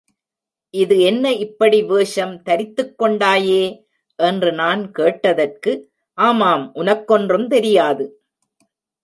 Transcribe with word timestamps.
இது 0.73 0.95
என்ன 1.01 1.31
இப்படி 1.43 1.79
வேஷம் 1.83 2.33
தரித்துக் 2.43 2.95
கொண்டாயே! 2.99 3.61
என்று 4.19 4.51
நான் 4.53 4.83
கேட்டதற்கு, 4.91 5.73
ஆமாம், 6.17 6.65
உனக்கொன்றும் 6.75 7.47
தெரியாது. 7.47 8.07